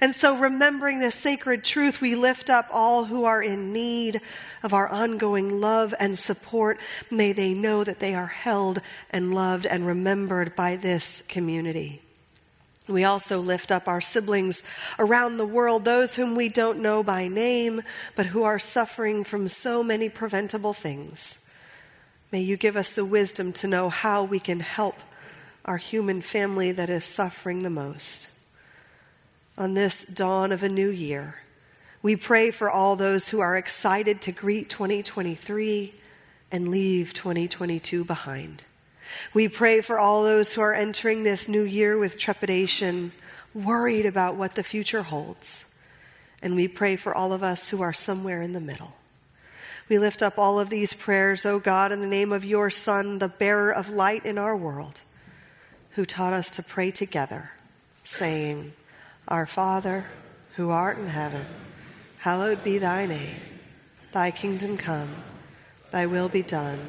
And 0.00 0.14
so, 0.14 0.36
remembering 0.36 0.98
this 0.98 1.14
sacred 1.14 1.62
truth, 1.62 2.00
we 2.00 2.16
lift 2.16 2.50
up 2.50 2.66
all 2.72 3.04
who 3.04 3.24
are 3.24 3.40
in 3.40 3.72
need 3.72 4.20
of 4.64 4.74
our 4.74 4.88
ongoing 4.88 5.60
love 5.60 5.94
and 6.00 6.18
support. 6.18 6.80
May 7.08 7.32
they 7.32 7.54
know 7.54 7.84
that 7.84 8.00
they 8.00 8.14
are 8.14 8.26
held 8.26 8.80
and 9.10 9.32
loved 9.32 9.64
and 9.64 9.86
remembered 9.86 10.56
by 10.56 10.74
this 10.74 11.22
community. 11.28 12.02
We 12.88 13.04
also 13.04 13.40
lift 13.40 13.70
up 13.70 13.86
our 13.86 14.00
siblings 14.00 14.62
around 14.98 15.36
the 15.36 15.46
world, 15.46 15.84
those 15.84 16.16
whom 16.16 16.34
we 16.34 16.48
don't 16.48 16.80
know 16.80 17.02
by 17.02 17.28
name, 17.28 17.82
but 18.16 18.26
who 18.26 18.42
are 18.42 18.58
suffering 18.58 19.24
from 19.24 19.46
so 19.48 19.82
many 19.82 20.08
preventable 20.08 20.72
things. 20.72 21.48
May 22.32 22.40
you 22.40 22.56
give 22.56 22.76
us 22.76 22.90
the 22.90 23.04
wisdom 23.04 23.52
to 23.54 23.68
know 23.68 23.88
how 23.88 24.24
we 24.24 24.40
can 24.40 24.60
help 24.60 24.96
our 25.64 25.76
human 25.76 26.22
family 26.22 26.72
that 26.72 26.90
is 26.90 27.04
suffering 27.04 27.62
the 27.62 27.70
most 27.70 28.28
on 29.56 29.74
this 29.74 30.04
dawn 30.04 30.50
of 30.50 30.62
a 30.62 30.68
new 30.68 30.88
year. 30.88 31.36
We 32.02 32.16
pray 32.16 32.50
for 32.50 32.70
all 32.70 32.96
those 32.96 33.28
who 33.28 33.40
are 33.40 33.56
excited 33.56 34.20
to 34.22 34.32
greet 34.32 34.68
2023 34.68 35.94
and 36.50 36.68
leave 36.68 37.14
2022 37.14 38.04
behind. 38.04 38.64
We 39.34 39.48
pray 39.48 39.80
for 39.80 39.98
all 39.98 40.22
those 40.22 40.54
who 40.54 40.60
are 40.60 40.74
entering 40.74 41.22
this 41.22 41.48
new 41.48 41.62
year 41.62 41.98
with 41.98 42.18
trepidation, 42.18 43.12
worried 43.54 44.06
about 44.06 44.36
what 44.36 44.54
the 44.54 44.62
future 44.62 45.02
holds. 45.02 45.72
And 46.42 46.56
we 46.56 46.68
pray 46.68 46.96
for 46.96 47.14
all 47.14 47.32
of 47.32 47.42
us 47.42 47.68
who 47.68 47.82
are 47.82 47.92
somewhere 47.92 48.42
in 48.42 48.52
the 48.52 48.60
middle. 48.60 48.94
We 49.88 49.98
lift 49.98 50.22
up 50.22 50.38
all 50.38 50.58
of 50.58 50.70
these 50.70 50.94
prayers, 50.94 51.44
O 51.44 51.54
oh 51.54 51.58
God, 51.58 51.92
in 51.92 52.00
the 52.00 52.06
name 52.06 52.32
of 52.32 52.44
your 52.44 52.70
Son, 52.70 53.18
the 53.18 53.28
bearer 53.28 53.70
of 53.70 53.90
light 53.90 54.24
in 54.24 54.38
our 54.38 54.56
world, 54.56 55.02
who 55.90 56.04
taught 56.04 56.32
us 56.32 56.50
to 56.52 56.62
pray 56.62 56.90
together, 56.90 57.50
saying, 58.04 58.72
our 59.28 59.46
Father, 59.46 60.06
who 60.56 60.70
art 60.70 60.98
in 60.98 61.08
heaven, 61.08 61.46
hallowed 62.18 62.64
be 62.64 62.78
thy 62.78 63.06
name. 63.06 63.40
Thy 64.12 64.30
kingdom 64.30 64.76
come, 64.76 65.16
thy 65.90 66.06
will 66.06 66.28
be 66.28 66.42
done, 66.42 66.88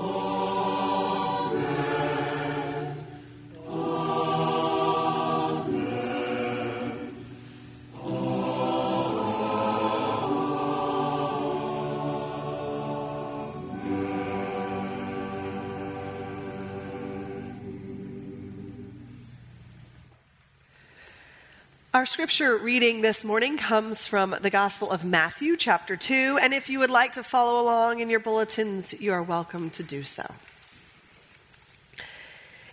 Our 21.93 22.05
scripture 22.05 22.55
reading 22.55 23.01
this 23.01 23.25
morning 23.25 23.57
comes 23.57 24.07
from 24.07 24.33
the 24.41 24.49
Gospel 24.49 24.89
of 24.89 25.03
Matthew, 25.03 25.57
chapter 25.57 25.97
2. 25.97 26.39
And 26.41 26.53
if 26.53 26.69
you 26.69 26.79
would 26.79 26.89
like 26.89 27.11
to 27.13 27.21
follow 27.21 27.61
along 27.61 27.99
in 27.99 28.09
your 28.09 28.21
bulletins, 28.21 28.93
you 29.01 29.11
are 29.11 29.21
welcome 29.21 29.69
to 29.71 29.83
do 29.83 30.03
so. 30.03 30.35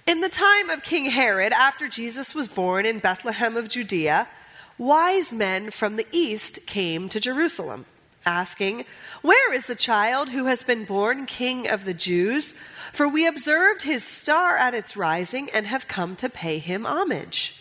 In 0.07 0.21
the 0.21 0.29
time 0.29 0.71
of 0.71 0.85
King 0.85 1.07
Herod, 1.07 1.53
after 1.53 1.89
Jesus 1.89 2.33
was 2.33 2.47
born 2.47 2.87
in 2.87 3.01
Bethlehem 3.01 3.57
of 3.57 3.69
Judea, 3.69 4.29
wise 4.79 5.33
men 5.33 5.73
from 5.73 5.97
the 5.97 6.07
east 6.13 6.65
came 6.67 7.09
to 7.09 7.19
Jerusalem, 7.19 7.87
asking, 8.25 8.85
Where 9.23 9.53
is 9.53 9.67
the 9.67 9.75
child 9.75 10.29
who 10.29 10.45
has 10.45 10.63
been 10.63 10.85
born 10.85 11.27
king 11.27 11.67
of 11.67 11.85
the 11.85 11.93
Jews? 11.93 12.55
For 12.93 13.09
we 13.09 13.27
observed 13.27 13.83
his 13.83 14.05
star 14.05 14.57
at 14.57 14.75
its 14.75 14.97
rising 14.97 15.51
and 15.51 15.67
have 15.67 15.89
come 15.89 16.15
to 16.15 16.29
pay 16.29 16.61
him 16.61 16.87
homage. 16.87 17.61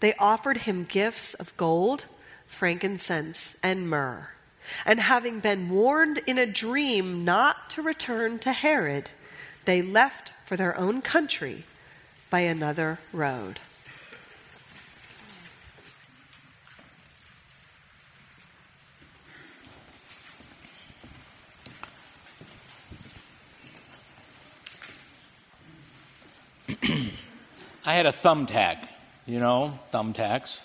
they 0.00 0.14
offered 0.14 0.58
him 0.58 0.84
gifts 0.84 1.34
of 1.34 1.56
gold, 1.56 2.06
frankincense, 2.46 3.56
and 3.62 3.88
myrrh. 3.88 4.28
And 4.84 5.00
having 5.00 5.40
been 5.40 5.70
warned 5.70 6.20
in 6.26 6.38
a 6.38 6.46
dream 6.46 7.24
not 7.24 7.70
to 7.70 7.82
return 7.82 8.38
to 8.40 8.52
Herod, 8.52 9.10
they 9.64 9.82
left 9.82 10.32
for 10.44 10.56
their 10.56 10.76
own 10.78 11.02
country 11.02 11.64
by 12.30 12.40
another 12.40 12.98
road. 13.12 13.60
I 27.84 27.94
had 27.94 28.04
a 28.06 28.12
thumbtack 28.12 28.88
you 29.28 29.38
know, 29.38 29.78
thumbtacks. 29.92 30.60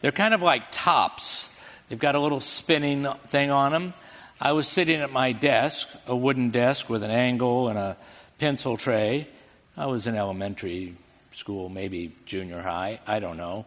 They're 0.00 0.10
kind 0.10 0.32
of 0.32 0.40
like 0.40 0.62
tops. 0.70 1.48
They've 1.88 1.98
got 1.98 2.14
a 2.14 2.20
little 2.20 2.40
spinning 2.40 3.06
thing 3.26 3.50
on 3.50 3.72
them. 3.72 3.94
I 4.40 4.52
was 4.52 4.66
sitting 4.66 5.02
at 5.02 5.12
my 5.12 5.32
desk, 5.32 5.86
a 6.06 6.16
wooden 6.16 6.48
desk 6.48 6.88
with 6.88 7.02
an 7.02 7.10
angle 7.10 7.68
and 7.68 7.78
a 7.78 7.98
pencil 8.38 8.78
tray. 8.78 9.28
I 9.76 9.86
was 9.86 10.06
in 10.06 10.16
elementary 10.16 10.96
school, 11.32 11.68
maybe 11.68 12.12
junior 12.24 12.62
high, 12.62 13.00
I 13.06 13.20
don't 13.20 13.36
know. 13.36 13.66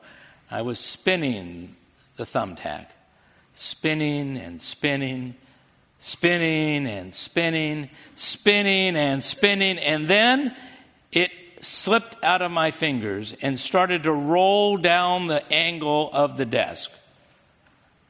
I 0.49 0.63
was 0.63 0.79
spinning 0.79 1.75
the 2.17 2.23
thumbtack, 2.23 2.87
spinning 3.53 4.37
and 4.37 4.59
spinning, 4.59 5.35
spinning 5.99 6.87
and 6.87 7.13
spinning, 7.13 7.89
spinning 8.15 8.95
and 8.95 9.23
spinning, 9.23 9.77
and 9.77 10.07
then 10.07 10.55
it 11.11 11.31
slipped 11.63 12.15
out 12.23 12.41
of 12.41 12.51
my 12.51 12.71
fingers 12.71 13.33
and 13.41 13.59
started 13.59 14.03
to 14.03 14.11
roll 14.11 14.77
down 14.77 15.27
the 15.27 15.51
angle 15.51 16.09
of 16.13 16.37
the 16.37 16.45
desk. 16.45 16.91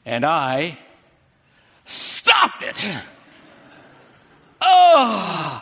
And 0.06 0.26
I 0.26 0.78
stopped 1.86 2.64
it. 2.64 2.76
Oh! 4.66 5.62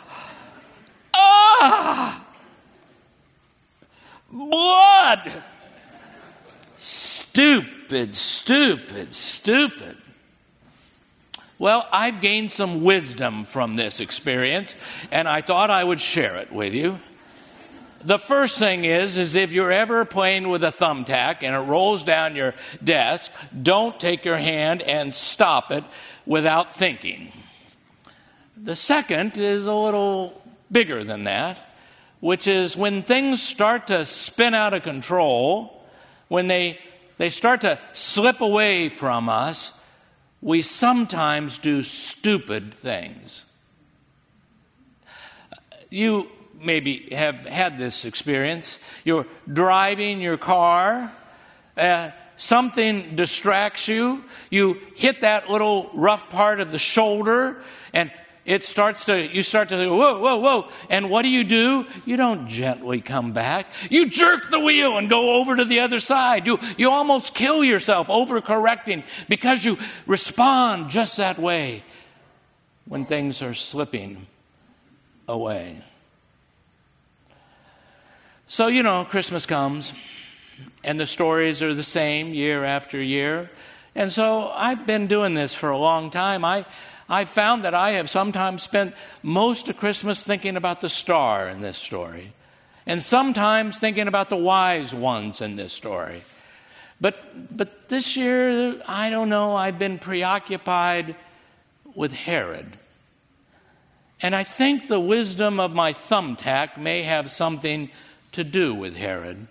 Ah! 1.12 2.24
Blood! 4.30 5.32
Stupid, 6.76 8.14
stupid, 8.14 9.12
stupid. 9.12 9.96
Well, 11.58 11.86
I've 11.92 12.20
gained 12.20 12.50
some 12.50 12.82
wisdom 12.82 13.44
from 13.44 13.76
this 13.76 14.00
experience, 14.00 14.76
and 15.10 15.28
I 15.28 15.42
thought 15.42 15.70
I 15.70 15.82
would 15.82 16.00
share 16.00 16.36
it 16.36 16.52
with 16.52 16.74
you. 16.74 16.98
The 18.04 18.18
first 18.18 18.58
thing 18.58 18.84
is, 18.84 19.16
is 19.16 19.36
if 19.36 19.52
you're 19.52 19.70
ever 19.70 20.04
playing 20.04 20.48
with 20.48 20.64
a 20.64 20.72
thumbtack 20.72 21.42
and 21.42 21.54
it 21.54 21.70
rolls 21.70 22.02
down 22.02 22.34
your 22.34 22.54
desk, 22.82 23.30
don't 23.62 23.98
take 24.00 24.24
your 24.24 24.36
hand 24.36 24.82
and 24.82 25.14
stop 25.14 25.70
it 25.70 25.84
without 26.26 26.74
thinking. 26.74 27.32
The 28.56 28.74
second 28.74 29.36
is 29.38 29.66
a 29.66 29.74
little 29.74 30.42
bigger 30.70 31.04
than 31.04 31.24
that, 31.24 31.60
which 32.20 32.48
is 32.48 32.76
when 32.76 33.02
things 33.02 33.40
start 33.40 33.86
to 33.88 34.04
spin 34.04 34.54
out 34.54 34.74
of 34.74 34.82
control, 34.82 35.84
when 36.26 36.48
they, 36.48 36.80
they 37.18 37.28
start 37.28 37.60
to 37.60 37.78
slip 37.92 38.40
away 38.40 38.88
from 38.88 39.28
us, 39.28 39.78
we 40.40 40.60
sometimes 40.60 41.58
do 41.58 41.82
stupid 41.82 42.74
things. 42.74 43.44
You 45.88 46.28
maybe 46.62 47.08
have 47.12 47.46
had 47.46 47.78
this 47.78 48.04
experience. 48.04 48.78
You're 49.04 49.26
driving 49.52 50.20
your 50.20 50.36
car, 50.36 51.12
uh, 51.76 52.10
something 52.36 53.14
distracts 53.14 53.88
you, 53.88 54.24
you 54.50 54.80
hit 54.94 55.20
that 55.20 55.50
little 55.50 55.90
rough 55.94 56.28
part 56.30 56.60
of 56.60 56.70
the 56.70 56.78
shoulder, 56.78 57.62
and 57.92 58.10
it 58.44 58.64
starts 58.64 59.04
to, 59.04 59.32
you 59.32 59.44
start 59.44 59.68
to 59.68 59.88
whoa, 59.88 60.18
whoa, 60.18 60.36
whoa. 60.36 60.68
And 60.90 61.10
what 61.10 61.22
do 61.22 61.28
you 61.28 61.44
do? 61.44 61.86
You 62.04 62.16
don't 62.16 62.48
gently 62.48 63.00
come 63.00 63.32
back. 63.32 63.66
You 63.88 64.08
jerk 64.08 64.50
the 64.50 64.58
wheel 64.58 64.98
and 64.98 65.08
go 65.08 65.36
over 65.36 65.54
to 65.54 65.64
the 65.64 65.80
other 65.80 66.00
side. 66.00 66.48
You, 66.48 66.58
you 66.76 66.90
almost 66.90 67.36
kill 67.36 67.62
yourself 67.62 68.08
overcorrecting 68.08 69.04
because 69.28 69.64
you 69.64 69.78
respond 70.06 70.90
just 70.90 71.18
that 71.18 71.38
way 71.38 71.84
when 72.86 73.06
things 73.06 73.42
are 73.42 73.54
slipping 73.54 74.26
away. 75.28 75.78
So, 78.52 78.66
you 78.66 78.82
know, 78.82 79.06
Christmas 79.06 79.46
comes, 79.46 79.94
and 80.84 81.00
the 81.00 81.06
stories 81.06 81.62
are 81.62 81.72
the 81.72 81.82
same 81.82 82.34
year 82.34 82.64
after 82.64 83.00
year. 83.00 83.50
And 83.94 84.12
so 84.12 84.50
I've 84.54 84.86
been 84.86 85.06
doing 85.06 85.32
this 85.32 85.54
for 85.54 85.70
a 85.70 85.78
long 85.78 86.10
time. 86.10 86.44
I, 86.44 86.66
I 87.08 87.24
found 87.24 87.64
that 87.64 87.72
I 87.72 87.92
have 87.92 88.10
sometimes 88.10 88.62
spent 88.62 88.94
most 89.22 89.70
of 89.70 89.78
Christmas 89.78 90.22
thinking 90.22 90.58
about 90.58 90.82
the 90.82 90.90
star 90.90 91.48
in 91.48 91.62
this 91.62 91.78
story, 91.78 92.34
and 92.84 93.02
sometimes 93.02 93.78
thinking 93.78 94.06
about 94.06 94.28
the 94.28 94.36
wise 94.36 94.94
ones 94.94 95.40
in 95.40 95.56
this 95.56 95.72
story. 95.72 96.20
But, 97.00 97.56
but 97.56 97.88
this 97.88 98.18
year, 98.18 98.82
I 98.86 99.08
don't 99.08 99.30
know, 99.30 99.56
I've 99.56 99.78
been 99.78 99.98
preoccupied 99.98 101.16
with 101.94 102.12
Herod. 102.12 102.76
And 104.20 104.36
I 104.36 104.44
think 104.44 104.88
the 104.88 105.00
wisdom 105.00 105.58
of 105.58 105.72
my 105.72 105.94
thumbtack 105.94 106.76
may 106.76 107.02
have 107.04 107.30
something 107.30 107.88
to 108.32 108.44
do 108.44 108.74
with 108.74 108.96
Herod. 108.96 109.46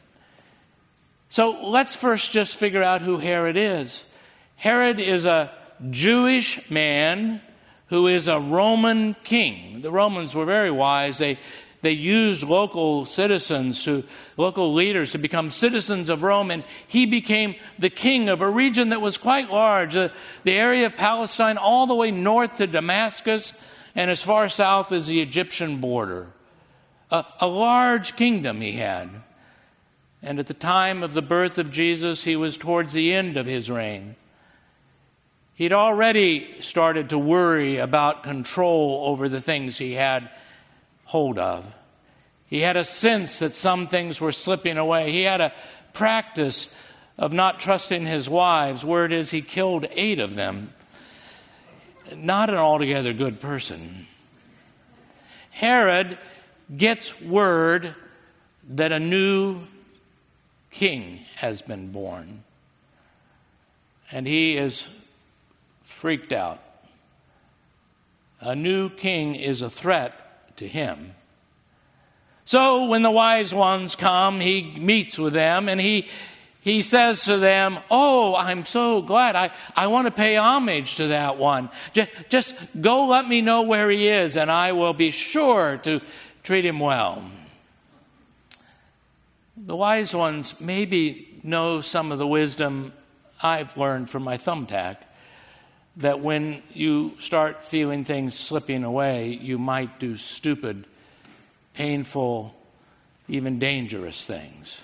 So 1.29 1.69
let's 1.69 1.95
first 1.95 2.31
just 2.31 2.57
figure 2.57 2.83
out 2.83 3.01
who 3.01 3.17
Herod 3.17 3.55
is. 3.55 4.03
Herod 4.57 4.99
is 4.99 5.25
a 5.25 5.51
Jewish 5.89 6.69
man 6.69 7.41
who 7.87 8.07
is 8.07 8.27
a 8.27 8.39
Roman 8.39 9.15
king. 9.23 9.81
The 9.81 9.91
Romans 9.91 10.35
were 10.35 10.45
very 10.45 10.71
wise. 10.71 11.17
They, 11.17 11.37
they 11.81 11.91
used 11.91 12.43
local 12.43 13.05
citizens 13.05 13.83
to, 13.85 14.03
local 14.37 14.73
leaders 14.73 15.13
to 15.13 15.17
become 15.17 15.51
citizens 15.51 16.09
of 16.09 16.23
Rome, 16.23 16.51
and 16.51 16.63
he 16.87 17.05
became 17.05 17.55
the 17.79 17.89
king 17.89 18.29
of 18.29 18.41
a 18.41 18.49
region 18.49 18.89
that 18.89 19.01
was 19.01 19.17
quite 19.17 19.49
large. 19.49 19.93
The, 19.93 20.11
the 20.43 20.53
area 20.53 20.85
of 20.85 20.95
Palestine, 20.95 21.57
all 21.57 21.87
the 21.87 21.95
way 21.95 22.11
north 22.11 22.57
to 22.57 22.67
Damascus, 22.67 23.53
and 23.95 24.11
as 24.11 24.21
far 24.21 24.47
south 24.47 24.91
as 24.91 25.07
the 25.07 25.21
Egyptian 25.21 25.77
border. 25.77 26.31
A, 27.11 27.25
a 27.41 27.47
large 27.47 28.15
kingdom 28.15 28.61
he 28.61 28.73
had. 28.73 29.09
And 30.23 30.39
at 30.39 30.47
the 30.47 30.53
time 30.53 31.03
of 31.03 31.13
the 31.13 31.21
birth 31.21 31.57
of 31.57 31.71
Jesus, 31.71 32.23
he 32.23 32.35
was 32.35 32.57
towards 32.57 32.93
the 32.93 33.13
end 33.13 33.37
of 33.37 33.45
his 33.45 33.69
reign. 33.69 34.15
He'd 35.55 35.73
already 35.73 36.61
started 36.61 37.09
to 37.09 37.17
worry 37.17 37.77
about 37.77 38.23
control 38.23 39.03
over 39.05 39.29
the 39.29 39.41
things 39.41 39.77
he 39.77 39.93
had 39.93 40.29
hold 41.05 41.37
of. 41.37 41.71
He 42.47 42.61
had 42.61 42.77
a 42.77 42.83
sense 42.83 43.39
that 43.39 43.55
some 43.55 43.87
things 43.87 44.19
were 44.19 44.31
slipping 44.31 44.77
away. 44.77 45.11
He 45.11 45.23
had 45.23 45.41
a 45.41 45.53
practice 45.93 46.75
of 47.17 47.33
not 47.33 47.59
trusting 47.59 48.05
his 48.05 48.29
wives. 48.29 48.83
Word 48.83 49.13
is, 49.13 49.31
he 49.31 49.41
killed 49.41 49.87
eight 49.91 50.19
of 50.19 50.35
them. 50.35 50.73
Not 52.15 52.49
an 52.49 52.55
altogether 52.55 53.13
good 53.13 53.39
person. 53.39 54.07
Herod 55.51 56.17
gets 56.75 57.21
word 57.21 57.95
that 58.69 58.91
a 58.91 58.99
new 58.99 59.61
king 60.69 61.19
has 61.35 61.61
been 61.61 61.91
born. 61.91 62.43
And 64.11 64.27
he 64.27 64.57
is 64.57 64.89
freaked 65.81 66.31
out. 66.31 66.61
A 68.39 68.55
new 68.55 68.89
king 68.89 69.35
is 69.35 69.61
a 69.61 69.69
threat 69.69 70.57
to 70.57 70.67
him. 70.67 71.15
So 72.45 72.85
when 72.87 73.03
the 73.03 73.11
wise 73.11 73.53
ones 73.53 73.95
come, 73.95 74.39
he 74.39 74.63
meets 74.77 75.17
with 75.17 75.33
them 75.33 75.69
and 75.69 75.79
he, 75.79 76.09
he 76.59 76.81
says 76.81 77.23
to 77.25 77.37
them, 77.37 77.79
Oh, 77.89 78.35
I'm 78.35 78.65
so 78.65 79.01
glad. 79.01 79.35
I, 79.35 79.51
I 79.75 79.87
want 79.87 80.07
to 80.07 80.11
pay 80.11 80.35
homage 80.35 80.95
to 80.97 81.07
that 81.07 81.37
one. 81.37 81.69
Just, 81.93 82.09
just 82.29 82.55
go 82.79 83.07
let 83.07 83.27
me 83.27 83.41
know 83.41 83.63
where 83.63 83.89
he 83.89 84.07
is, 84.07 84.37
and 84.37 84.51
I 84.51 84.71
will 84.73 84.93
be 84.93 85.11
sure 85.11 85.77
to 85.77 86.01
treat 86.43 86.65
him 86.65 86.79
well. 86.79 87.23
The 89.57 89.75
wise 89.75 90.15
ones 90.15 90.59
maybe 90.59 91.39
know 91.43 91.81
some 91.81 92.11
of 92.11 92.19
the 92.19 92.27
wisdom 92.27 92.93
I've 93.41 93.77
learned 93.77 94.09
from 94.09 94.23
my 94.23 94.37
thumbtack 94.37 94.97
that 95.97 96.19
when 96.19 96.63
you 96.73 97.13
start 97.19 97.63
feeling 97.63 98.03
things 98.03 98.37
slipping 98.37 98.83
away, 98.83 99.29
you 99.41 99.57
might 99.57 99.99
do 99.99 100.15
stupid, 100.15 100.85
painful, 101.73 102.55
even 103.27 103.59
dangerous 103.59 104.25
things. 104.25 104.83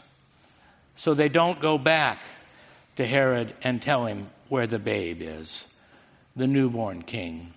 So 0.95 1.13
they 1.13 1.29
don't 1.29 1.59
go 1.59 1.77
back 1.77 2.19
to 2.97 3.05
Herod 3.05 3.53
and 3.63 3.81
tell 3.81 4.05
him 4.05 4.31
where 4.49 4.67
the 4.67 4.79
babe 4.79 5.21
is, 5.21 5.67
the 6.35 6.47
newborn 6.47 7.03
king. 7.03 7.53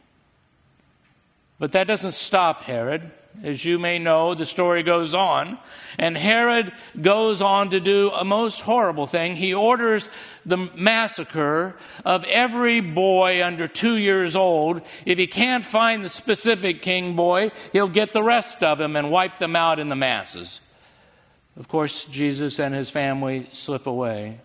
But 1.58 1.72
that 1.72 1.86
doesn't 1.86 2.12
stop 2.12 2.62
Herod. 2.62 3.10
As 3.42 3.64
you 3.64 3.78
may 3.78 3.98
know, 3.98 4.34
the 4.34 4.44
story 4.44 4.82
goes 4.82 5.14
on. 5.14 5.58
And 5.98 6.16
Herod 6.16 6.72
goes 7.00 7.40
on 7.40 7.70
to 7.70 7.80
do 7.80 8.10
a 8.10 8.24
most 8.24 8.60
horrible 8.60 9.06
thing. 9.06 9.36
He 9.36 9.54
orders 9.54 10.10
the 10.44 10.56
massacre 10.76 11.76
of 12.04 12.24
every 12.24 12.80
boy 12.80 13.44
under 13.44 13.66
two 13.66 13.96
years 13.96 14.36
old. 14.36 14.82
If 15.06 15.18
he 15.18 15.26
can't 15.26 15.64
find 15.64 16.04
the 16.04 16.08
specific 16.08 16.82
king 16.82 17.16
boy, 17.16 17.50
he'll 17.72 17.88
get 17.88 18.12
the 18.12 18.22
rest 18.22 18.62
of 18.62 18.78
them 18.78 18.96
and 18.96 19.10
wipe 19.10 19.38
them 19.38 19.56
out 19.56 19.78
in 19.78 19.88
the 19.88 19.96
masses. 19.96 20.60
Of 21.56 21.68
course, 21.68 22.04
Jesus 22.04 22.58
and 22.58 22.74
his 22.74 22.90
family 22.90 23.46
slip 23.52 23.86
away. 23.86 24.40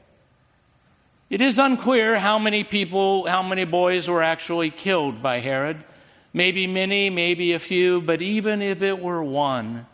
It 1.30 1.41
is 1.41 1.58
unclear 1.58 2.19
how 2.19 2.38
many 2.39 2.63
people, 2.63 3.26
how 3.28 3.41
many 3.41 3.65
boys 3.65 4.08
were 4.08 4.21
actually 4.21 4.69
killed 4.69 5.24
by 5.24 5.39
Herod. 5.39 5.84
Maybe 6.36 6.67
many, 6.67 7.10
maybe 7.10 7.54
a 7.54 7.60
few, 7.60 8.02
but 8.02 8.21
even 8.21 8.62
if 8.62 8.82
it 8.82 9.00
were 9.00 9.24
one, 9.24 9.86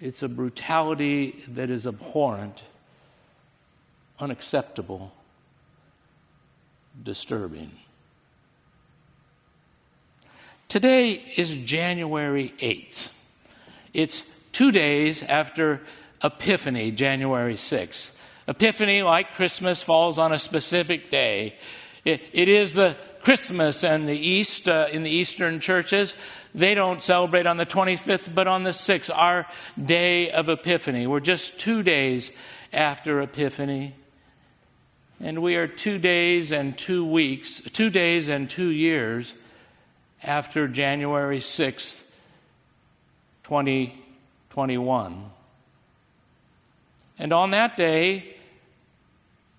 it's 0.00 0.22
a 0.22 0.28
brutality 0.28 1.44
that 1.48 1.68
is 1.68 1.86
abhorrent, 1.86 2.62
unacceptable, 4.18 5.12
disturbing. 7.02 7.72
Today 10.68 11.22
is 11.36 11.56
January 11.56 12.54
8th. 12.58 13.10
It's 13.92 14.24
two 14.52 14.72
days 14.72 15.22
after 15.22 15.82
Epiphany, 16.24 16.90
January 16.90 17.52
6th. 17.52 18.16
Epiphany, 18.48 19.02
like 19.02 19.34
Christmas, 19.34 19.82
falls 19.82 20.18
on 20.18 20.32
a 20.32 20.38
specific 20.38 21.10
day. 21.10 21.56
it, 22.06 22.22
it 22.32 22.48
is 22.48 22.72
the 22.72 22.96
Christmas 23.22 23.84
and 23.84 24.08
the 24.08 24.18
East 24.18 24.68
uh, 24.68 24.88
in 24.90 25.04
the 25.04 25.10
Eastern 25.10 25.60
churches, 25.60 26.16
they 26.54 26.74
don't 26.74 27.02
celebrate 27.02 27.46
on 27.46 27.56
the 27.56 27.66
25th, 27.66 28.34
but 28.34 28.48
on 28.48 28.64
the 28.64 28.70
6th, 28.70 29.10
our 29.14 29.46
day 29.82 30.30
of 30.30 30.48
Epiphany. 30.48 31.06
We're 31.06 31.20
just 31.20 31.60
two 31.60 31.82
days 31.82 32.32
after 32.72 33.20
Epiphany. 33.22 33.94
And 35.20 35.40
we 35.40 35.54
are 35.54 35.68
two 35.68 35.98
days 35.98 36.50
and 36.50 36.76
two 36.76 37.06
weeks, 37.06 37.60
two 37.60 37.90
days 37.90 38.28
and 38.28 38.50
two 38.50 38.70
years 38.70 39.36
after 40.22 40.66
January 40.66 41.38
6th, 41.38 42.02
2021. 43.44 45.30
And 47.18 47.32
on 47.32 47.52
that 47.52 47.76
day, 47.76 48.36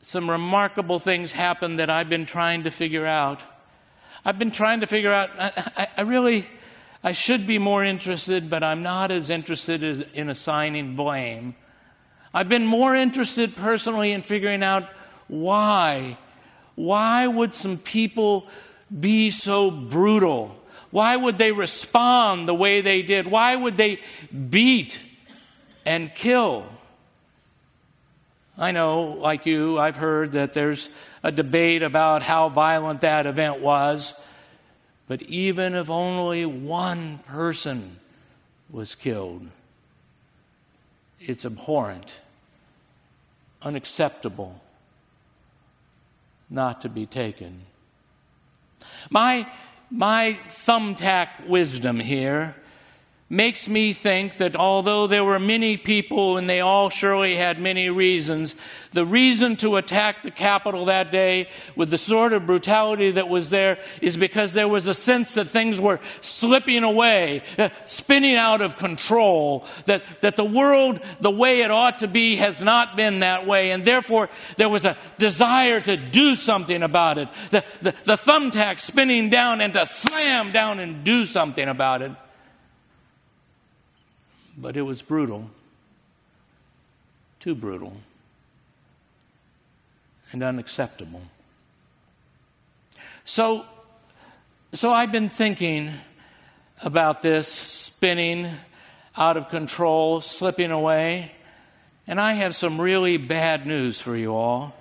some 0.01 0.29
remarkable 0.29 0.99
things 0.99 1.31
happened 1.31 1.79
that 1.79 1.89
I've 1.89 2.09
been 2.09 2.25
trying 2.25 2.63
to 2.63 2.71
figure 2.71 3.05
out. 3.05 3.41
I've 4.25 4.39
been 4.39 4.51
trying 4.51 4.79
to 4.79 4.87
figure 4.87 5.11
out, 5.11 5.31
I, 5.37 5.51
I, 5.77 5.87
I 5.97 6.01
really, 6.01 6.47
I 7.03 7.11
should 7.11 7.45
be 7.45 7.57
more 7.57 7.83
interested, 7.83 8.49
but 8.49 8.63
I'm 8.63 8.81
not 8.81 9.11
as 9.11 9.29
interested 9.29 9.83
as 9.83 10.01
in 10.13 10.29
assigning 10.29 10.95
blame. 10.95 11.55
I've 12.33 12.49
been 12.49 12.65
more 12.65 12.95
interested 12.95 13.55
personally 13.55 14.11
in 14.11 14.21
figuring 14.21 14.63
out 14.63 14.87
why. 15.27 16.17
Why 16.75 17.27
would 17.27 17.53
some 17.53 17.77
people 17.77 18.47
be 18.99 19.29
so 19.29 19.69
brutal? 19.69 20.59
Why 20.89 21.15
would 21.15 21.37
they 21.37 21.51
respond 21.51 22.47
the 22.47 22.53
way 22.53 22.81
they 22.81 23.01
did? 23.01 23.27
Why 23.27 23.55
would 23.55 23.77
they 23.77 23.99
beat 24.49 24.99
and 25.85 26.13
kill? 26.15 26.65
I 28.57 28.71
know, 28.71 29.03
like 29.03 29.45
you, 29.45 29.79
I've 29.79 29.95
heard 29.95 30.33
that 30.33 30.53
there's 30.53 30.89
a 31.23 31.31
debate 31.31 31.81
about 31.81 32.21
how 32.21 32.49
violent 32.49 33.01
that 33.01 33.25
event 33.25 33.61
was. 33.61 34.13
But 35.07 35.23
even 35.23 35.73
if 35.73 35.89
only 35.89 36.45
one 36.45 37.19
person 37.19 37.99
was 38.69 38.95
killed, 38.95 39.47
it's 41.19 41.45
abhorrent, 41.45 42.19
unacceptable, 43.61 44.61
not 46.49 46.81
to 46.81 46.89
be 46.89 47.05
taken. 47.05 47.61
My, 49.09 49.47
my 49.89 50.39
thumbtack 50.47 51.47
wisdom 51.47 51.99
here 51.99 52.55
makes 53.33 53.67
me 53.67 53.93
think 53.93 54.37
that 54.37 54.55
although 54.55 55.07
there 55.07 55.23
were 55.23 55.39
many 55.39 55.75
people 55.75 56.37
and 56.37 56.47
they 56.47 56.59
all 56.59 56.91
surely 56.91 57.35
had 57.35 57.59
many 57.59 57.89
reasons, 57.89 58.55
the 58.91 59.03
reason 59.03 59.55
to 59.55 59.75
attack 59.77 60.21
the 60.21 60.29
Capitol 60.29 60.85
that 60.85 61.11
day 61.11 61.49
with 61.75 61.89
the 61.89 61.97
sort 61.97 62.31
of 62.31 62.45
brutality 62.45 63.09
that 63.09 63.27
was 63.27 63.49
there 63.49 63.79
is 64.01 64.17
because 64.17 64.53
there 64.53 64.67
was 64.67 64.87
a 64.87 64.93
sense 64.93 65.33
that 65.33 65.45
things 65.45 65.81
were 65.81 65.99
slipping 66.21 66.83
away, 66.83 67.41
uh, 67.57 67.69
spinning 67.87 68.35
out 68.35 68.61
of 68.61 68.77
control, 68.77 69.65
that, 69.87 70.03
that 70.21 70.35
the 70.35 70.45
world, 70.45 70.99
the 71.19 71.31
way 71.31 71.61
it 71.61 71.71
ought 71.71 71.99
to 71.99 72.07
be, 72.07 72.35
has 72.35 72.61
not 72.61 72.95
been 72.95 73.21
that 73.21 73.47
way, 73.47 73.71
and 73.71 73.83
therefore 73.83 74.29
there 74.57 74.69
was 74.69 74.85
a 74.85 74.95
desire 75.17 75.81
to 75.81 75.97
do 75.97 76.35
something 76.35 76.83
about 76.83 77.17
it. 77.17 77.27
The, 77.49 77.63
the, 77.81 77.95
the 78.03 78.15
thumbtack 78.15 78.79
spinning 78.79 79.31
down 79.31 79.59
and 79.59 79.73
to 79.73 79.87
slam 79.87 80.51
down 80.51 80.79
and 80.79 81.03
do 81.03 81.25
something 81.25 81.67
about 81.67 82.03
it 82.03 82.11
but 84.63 84.77
it 84.77 84.81
was 84.81 85.01
brutal, 85.01 85.49
too 87.41 87.53
brutal, 87.53 87.91
and 90.31 90.41
unacceptable. 90.41 91.21
So, 93.25 93.65
so 94.71 94.93
I've 94.93 95.11
been 95.11 95.27
thinking 95.27 95.91
about 96.81 97.21
this 97.21 97.49
spinning 97.49 98.47
out 99.17 99.35
of 99.35 99.49
control, 99.49 100.21
slipping 100.21 100.71
away, 100.71 101.33
and 102.07 102.19
I 102.19 102.33
have 102.33 102.55
some 102.55 102.79
really 102.79 103.17
bad 103.17 103.67
news 103.67 103.99
for 103.99 104.15
you 104.15 104.33
all. 104.33 104.75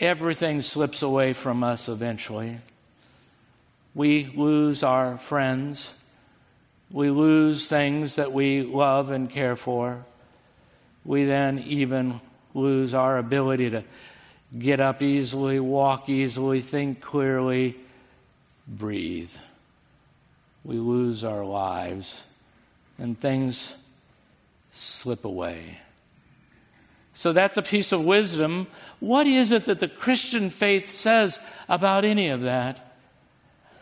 Everything 0.00 0.60
slips 0.60 1.00
away 1.00 1.32
from 1.32 1.64
us 1.64 1.88
eventually. 1.88 2.58
We 3.94 4.26
lose 4.36 4.82
our 4.82 5.16
friends. 5.16 5.94
We 6.90 7.10
lose 7.10 7.68
things 7.68 8.16
that 8.16 8.32
we 8.32 8.62
love 8.62 9.10
and 9.10 9.28
care 9.28 9.56
for. 9.56 10.04
We 11.04 11.24
then 11.24 11.58
even 11.66 12.20
lose 12.54 12.94
our 12.94 13.18
ability 13.18 13.70
to 13.70 13.84
get 14.56 14.80
up 14.80 15.02
easily, 15.02 15.60
walk 15.60 16.08
easily, 16.08 16.60
think 16.60 17.00
clearly, 17.00 17.76
breathe. 18.66 19.32
We 20.64 20.76
lose 20.76 21.22
our 21.24 21.44
lives, 21.44 22.24
and 22.98 23.18
things 23.18 23.76
slip 24.72 25.24
away. 25.24 25.78
So 27.14 27.32
that's 27.32 27.56
a 27.56 27.62
piece 27.62 27.92
of 27.92 28.04
wisdom. 28.04 28.66
What 29.00 29.26
is 29.26 29.50
it 29.50 29.64
that 29.66 29.80
the 29.80 29.88
Christian 29.88 30.50
faith 30.50 30.90
says 30.90 31.38
about 31.68 32.04
any 32.04 32.28
of 32.28 32.42
that? 32.42 32.94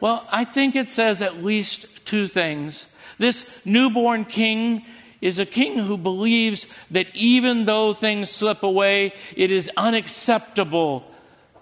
Well, 0.01 0.27
I 0.31 0.45
think 0.45 0.77
it 0.77 0.88
says 0.88 1.23
at 1.23 1.43
least 1.43 2.07
two 2.07 2.29
things. 2.29 2.87
This 3.18 3.48
newborn 3.64 4.24
king 4.24 4.85
is 5.20 5.38
a 5.38 5.46
king 5.46 5.79
who 5.79 5.96
believes 5.96 6.66
that 6.90 7.07
even 7.14 7.64
though 7.64 7.94
things 7.94 8.31
slip 8.31 8.62
away, 8.62 9.14
it 9.37 9.50
is 9.50 9.70
unacceptable 9.77 11.11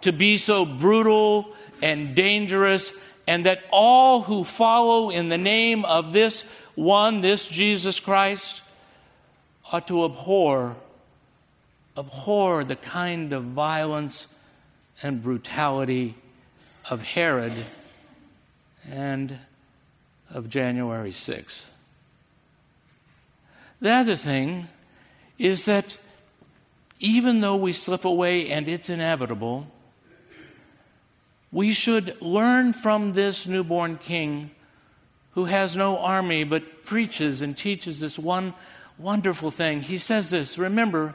to 0.00 0.12
be 0.12 0.36
so 0.36 0.66
brutal 0.66 1.54
and 1.80 2.14
dangerous, 2.14 2.92
and 3.26 3.46
that 3.46 3.62
all 3.70 4.22
who 4.22 4.44
follow 4.44 5.10
in 5.10 5.28
the 5.28 5.38
name 5.38 5.84
of 5.84 6.12
this 6.12 6.42
one, 6.74 7.20
this 7.20 7.46
Jesus 7.46 8.00
Christ, 8.00 8.62
ought 9.70 9.86
to 9.86 10.04
abhor, 10.04 10.76
abhor 11.96 12.64
the 12.64 12.76
kind 12.76 13.32
of 13.32 13.44
violence 13.44 14.26
and 15.02 15.22
brutality 15.22 16.14
of 16.90 17.02
Herod 17.02 17.52
and 18.88 19.38
of 20.32 20.48
January 20.48 21.10
6th. 21.10 21.68
The 23.80 23.90
other 23.90 24.16
thing 24.16 24.68
is 25.38 25.64
that 25.66 25.98
even 27.00 27.40
though 27.40 27.56
we 27.56 27.72
slip 27.72 28.04
away 28.04 28.48
and 28.48 28.68
it's 28.68 28.88
inevitable, 28.88 29.66
we 31.50 31.72
should 31.72 32.20
learn 32.22 32.72
from 32.72 33.12
this 33.12 33.46
newborn 33.46 33.98
king 33.98 34.52
who 35.32 35.46
has 35.46 35.76
no 35.76 35.98
army 35.98 36.44
but 36.44 36.84
preaches 36.84 37.42
and 37.42 37.56
teaches 37.56 38.00
this 38.00 38.18
one 38.18 38.54
wonderful 38.98 39.50
thing. 39.50 39.82
He 39.82 39.98
says 39.98 40.30
this 40.30 40.56
Remember, 40.56 41.14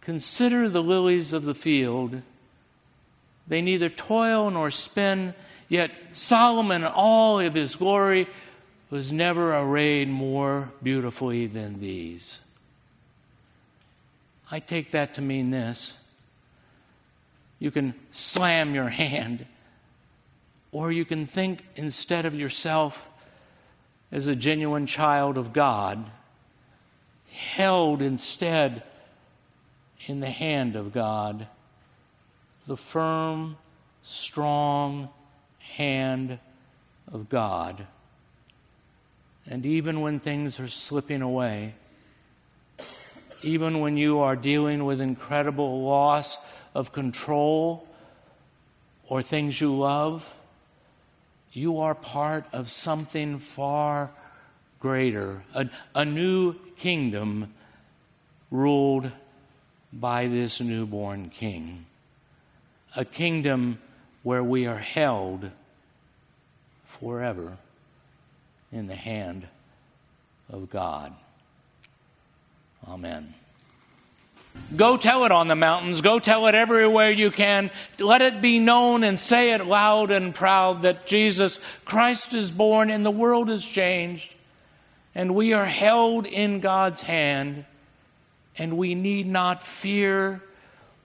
consider 0.00 0.68
the 0.68 0.82
lilies 0.82 1.32
of 1.32 1.44
the 1.44 1.54
field. 1.54 2.22
They 3.46 3.62
neither 3.62 3.88
toil 3.88 4.50
nor 4.50 4.70
spin 4.70 5.34
Yet 5.68 5.90
Solomon, 6.12 6.84
all 6.84 7.40
of 7.40 7.54
his 7.54 7.76
glory, 7.76 8.26
was 8.90 9.12
never 9.12 9.54
arrayed 9.54 10.08
more 10.08 10.72
beautifully 10.82 11.46
than 11.46 11.80
these. 11.80 12.40
I 14.50 14.60
take 14.60 14.92
that 14.92 15.14
to 15.14 15.20
mean 15.20 15.50
this. 15.50 15.94
You 17.58 17.70
can 17.70 17.94
slam 18.12 18.74
your 18.74 18.88
hand, 18.88 19.44
or 20.72 20.90
you 20.90 21.04
can 21.04 21.26
think 21.26 21.64
instead 21.76 22.24
of 22.24 22.34
yourself 22.34 23.08
as 24.10 24.26
a 24.26 24.34
genuine 24.34 24.86
child 24.86 25.36
of 25.36 25.52
God, 25.52 26.02
held 27.30 28.00
instead 28.00 28.82
in 30.06 30.20
the 30.20 30.30
hand 30.30 30.76
of 30.76 30.94
God, 30.94 31.46
the 32.66 32.76
firm, 32.76 33.56
strong, 34.02 35.10
hand 35.74 36.38
of 37.12 37.28
God. 37.28 37.86
And 39.46 39.64
even 39.64 40.00
when 40.00 40.20
things 40.20 40.60
are 40.60 40.68
slipping 40.68 41.22
away, 41.22 41.74
even 43.42 43.80
when 43.80 43.96
you 43.96 44.18
are 44.18 44.36
dealing 44.36 44.84
with 44.84 45.00
incredible 45.00 45.82
loss 45.82 46.36
of 46.74 46.92
control 46.92 47.86
or 49.08 49.22
things 49.22 49.60
you 49.60 49.74
love, 49.74 50.34
you 51.52 51.78
are 51.78 51.94
part 51.94 52.44
of 52.52 52.70
something 52.70 53.38
far 53.38 54.10
greater, 54.80 55.42
a, 55.54 55.68
a 55.94 56.04
new 56.04 56.54
kingdom 56.76 57.52
ruled 58.50 59.10
by 59.92 60.26
this 60.28 60.60
newborn 60.60 61.30
king, 61.30 61.86
a 62.94 63.04
kingdom 63.04 63.80
where 64.28 64.44
we 64.44 64.66
are 64.66 64.76
held 64.76 65.50
forever 66.84 67.56
in 68.70 68.86
the 68.86 68.94
hand 68.94 69.48
of 70.50 70.68
God. 70.68 71.14
Amen. 72.86 73.32
Go 74.76 74.98
tell 74.98 75.24
it 75.24 75.32
on 75.32 75.48
the 75.48 75.56
mountains. 75.56 76.02
Go 76.02 76.18
tell 76.18 76.46
it 76.46 76.54
everywhere 76.54 77.10
you 77.10 77.30
can. 77.30 77.70
Let 77.98 78.20
it 78.20 78.42
be 78.42 78.58
known 78.58 79.02
and 79.02 79.18
say 79.18 79.54
it 79.54 79.64
loud 79.64 80.10
and 80.10 80.34
proud 80.34 80.82
that 80.82 81.06
Jesus 81.06 81.58
Christ 81.86 82.34
is 82.34 82.52
born 82.52 82.90
and 82.90 83.06
the 83.06 83.10
world 83.10 83.48
is 83.48 83.64
changed. 83.64 84.34
And 85.14 85.34
we 85.34 85.54
are 85.54 85.64
held 85.64 86.26
in 86.26 86.60
God's 86.60 87.00
hand. 87.00 87.64
And 88.58 88.76
we 88.76 88.94
need 88.94 89.26
not 89.26 89.62
fear 89.62 90.42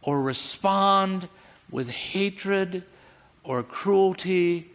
or 0.02 0.22
respond 0.22 1.30
with 1.72 1.90
hatred 1.90 2.84
or 3.44 3.64
cruelty 3.64 4.70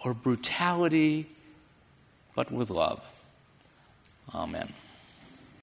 or 0.00 0.14
brutality, 0.14 1.26
but 2.34 2.50
with 2.50 2.70
love. 2.70 3.02
Amen. 4.34 4.72